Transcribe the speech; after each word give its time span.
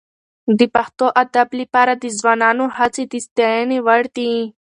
د 0.59 0.61
پښتو 0.75 1.05
ادب 1.23 1.47
لپاره 1.61 1.93
د 1.95 2.05
ځوانانو 2.19 2.65
هڅې 2.77 3.03
د 3.11 3.13
ستاینې 3.25 3.77
وړ 3.85 4.03
دي. 4.17 4.31